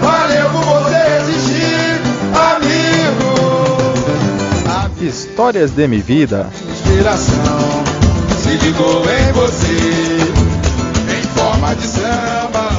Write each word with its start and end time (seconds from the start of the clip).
Valeu 0.00 0.50
por 0.50 0.64
você 0.64 1.00
existir, 1.20 2.00
amigo. 2.54 3.34
Histórias 5.00 5.72
de 5.72 5.88
minha 5.88 6.02
vida. 6.02 6.48
Inspiração 6.70 7.84
se 8.40 8.50
ligou 8.64 9.02
em 9.10 9.32
você. 9.32 10.22
Em 11.12 11.22
forma 11.36 11.74
de 11.74 11.86
samba. 11.88 12.74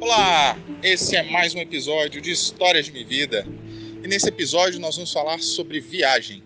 Olá, 0.00 0.56
esse 0.82 1.16
é 1.16 1.22
mais 1.22 1.54
um 1.54 1.58
episódio 1.58 2.20
de 2.20 2.30
Histórias 2.30 2.86
de 2.86 2.92
Minha 2.92 3.06
Vida. 3.06 3.46
E 4.02 4.06
nesse 4.06 4.28
episódio 4.28 4.78
nós 4.78 4.94
vamos 4.94 5.12
falar 5.12 5.40
sobre 5.40 5.80
viagem. 5.80 6.42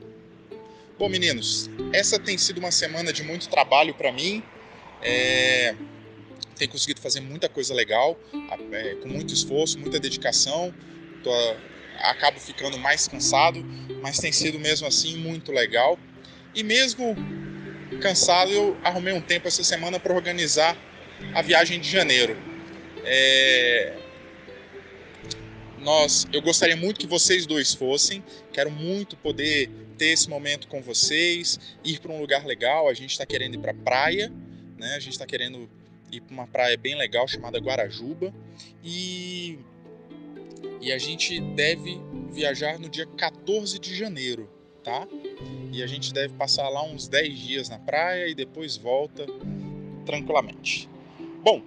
Bom, 0.98 1.08
meninos, 1.08 1.68
essa 1.92 2.18
tem 2.18 2.38
sido 2.38 2.58
uma 2.58 2.70
semana 2.70 3.12
de 3.12 3.22
muito 3.22 3.48
trabalho 3.48 3.94
para 3.94 4.12
mim. 4.12 4.42
É... 5.02 5.74
Tenho 6.56 6.70
conseguido 6.70 7.00
fazer 7.00 7.20
muita 7.20 7.48
coisa 7.48 7.72
legal, 7.72 8.18
é, 8.72 8.94
com 8.96 9.08
muito 9.08 9.32
esforço, 9.32 9.78
muita 9.78 9.98
dedicação. 9.98 10.74
Tô... 11.24 11.30
Acabo 11.98 12.38
ficando 12.38 12.78
mais 12.78 13.08
cansado, 13.08 13.62
mas 14.00 14.18
tem 14.18 14.32
sido 14.32 14.58
mesmo 14.58 14.86
assim 14.86 15.16
muito 15.16 15.52
legal. 15.52 15.98
E 16.54 16.62
mesmo 16.62 17.16
cansado, 18.00 18.50
eu 18.50 18.76
arrumei 18.82 19.12
um 19.12 19.20
tempo 19.20 19.48
essa 19.48 19.64
semana 19.64 19.98
para 19.98 20.14
organizar 20.14 20.76
a 21.34 21.42
viagem 21.42 21.80
de 21.80 21.90
janeiro. 21.90 22.36
É... 23.04 24.00
Nós, 25.80 26.26
eu 26.32 26.42
gostaria 26.42 26.76
muito 26.76 27.00
que 27.00 27.06
vocês 27.06 27.46
dois 27.46 27.72
fossem. 27.72 28.22
Quero 28.52 28.70
muito 28.70 29.16
poder 29.16 29.70
ter 29.96 30.08
esse 30.08 30.28
momento 30.28 30.68
com 30.68 30.82
vocês, 30.82 31.58
ir 31.84 32.00
para 32.00 32.12
um 32.12 32.20
lugar 32.20 32.44
legal. 32.44 32.88
A 32.88 32.94
gente 32.94 33.12
está 33.12 33.24
querendo 33.24 33.54
ir 33.54 33.58
para 33.58 33.72
praia, 33.72 34.30
né? 34.78 34.94
A 34.94 35.00
gente 35.00 35.12
está 35.12 35.26
querendo 35.26 35.68
ir 36.12 36.20
para 36.20 36.34
uma 36.34 36.46
praia 36.46 36.76
bem 36.76 36.96
legal 36.96 37.26
chamada 37.26 37.58
Guarajuba 37.58 38.32
e 38.84 39.58
e 40.80 40.92
a 40.92 40.98
gente 40.98 41.40
deve 41.40 42.00
viajar 42.32 42.78
no 42.78 42.88
dia 42.88 43.06
14 43.06 43.78
de 43.78 43.94
janeiro, 43.94 44.48
tá? 44.82 45.06
E 45.72 45.82
a 45.82 45.86
gente 45.86 46.12
deve 46.12 46.34
passar 46.34 46.68
lá 46.68 46.82
uns 46.82 47.06
10 47.06 47.38
dias 47.38 47.68
na 47.68 47.78
praia 47.78 48.28
e 48.28 48.34
depois 48.34 48.76
volta 48.76 49.26
tranquilamente. 50.04 50.88
Bom, 51.42 51.62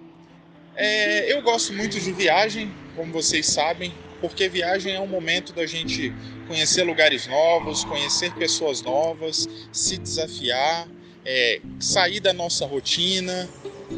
é, 0.76 1.32
eu 1.32 1.42
gosto 1.42 1.72
muito 1.72 1.98
de 2.00 2.12
viagem, 2.12 2.72
como 2.96 3.12
vocês 3.12 3.46
sabem, 3.46 3.92
porque 4.20 4.48
viagem 4.48 4.94
é 4.94 5.00
um 5.00 5.06
momento 5.06 5.52
da 5.52 5.66
gente 5.66 6.12
conhecer 6.48 6.82
lugares 6.82 7.26
novos, 7.26 7.84
conhecer 7.84 8.32
pessoas 8.34 8.82
novas, 8.82 9.48
se 9.72 9.98
desafiar, 9.98 10.88
é, 11.24 11.60
sair 11.78 12.20
da 12.20 12.32
nossa 12.32 12.66
rotina, 12.66 13.48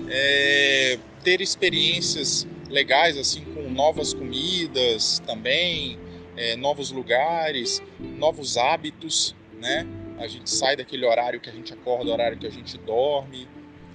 é, 0.09 0.99
ter 1.23 1.41
experiências 1.41 2.47
legais 2.69 3.17
assim 3.17 3.45
com 3.45 3.71
novas 3.71 4.13
comidas 4.13 5.21
também, 5.27 5.99
é, 6.37 6.57
novos 6.57 6.91
lugares, 6.91 7.83
novos 7.99 8.57
hábitos, 8.57 9.35
né? 9.61 9.87
A 10.19 10.27
gente 10.27 10.51
sai 10.51 10.77
daquele 10.77 11.05
horário 11.05 11.41
que 11.41 11.49
a 11.49 11.53
gente 11.53 11.73
acorda, 11.73 12.11
horário 12.11 12.39
que 12.39 12.47
a 12.47 12.51
gente 12.51 12.77
dorme 12.79 13.49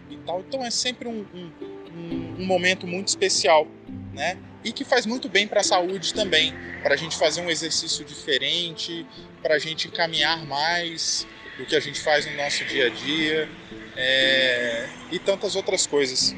e 0.10 0.18
tal. 0.18 0.40
Então 0.42 0.64
é 0.64 0.70
sempre 0.70 1.08
um, 1.08 1.26
um 1.34 1.52
um, 1.96 2.42
um 2.42 2.46
momento 2.46 2.88
muito 2.88 3.08
especial, 3.08 3.68
né? 4.14 4.38
E 4.64 4.72
que 4.72 4.84
faz 4.84 5.06
muito 5.06 5.28
bem 5.28 5.48
para 5.48 5.62
a 5.62 5.64
saúde 5.64 6.14
também, 6.14 6.54
para 6.84 6.94
a 6.94 6.98
gente 6.98 7.18
fazer 7.18 7.42
um 7.42 7.50
exercício 7.50 8.06
diferente, 8.06 9.06
para 9.42 9.56
a 9.56 9.60
gente 9.60 9.88
caminhar 9.90 10.46
mais 10.46 11.26
do 11.58 11.66
que 11.66 11.76
a 11.76 11.80
gente 11.80 12.00
faz 12.00 12.26
no 12.26 12.36
nosso 12.38 12.64
dia 12.66 12.88
a 12.88 12.90
dia 12.90 13.50
é... 13.96 14.88
e 15.12 15.20
tantas 15.20 15.56
outras 15.56 15.88
coisas. 15.88 16.36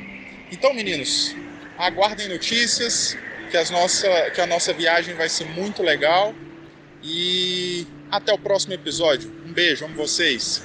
Então, 0.52 0.74
meninos, 0.74 1.36
aguardem 1.78 2.28
notícias, 2.30 3.18
que, 3.50 3.58
as 3.58 3.70
nossa, 3.70 4.32
que 4.32 4.42
a 4.42 4.48
nossa 4.48 4.74
viagem 4.74 5.16
vai 5.16 5.30
ser 5.30 5.46
muito 5.46 5.84
legal 5.84 6.34
e 7.04 7.86
até 8.10 8.34
o 8.34 8.38
próximo 8.38 8.74
episódio. 8.74 9.32
Um 9.46 9.52
beijo, 9.52 9.86
amo 9.86 9.96
vocês. 9.96 10.64